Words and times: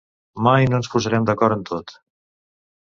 Mai 0.47 0.65
no 0.71 0.79
ens 0.79 0.89
posarem 0.95 1.29
d’acord 1.29 1.59
en 1.59 1.69
tot. 1.71 1.97